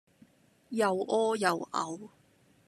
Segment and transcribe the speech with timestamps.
[0.69, 2.09] 又屙又嘔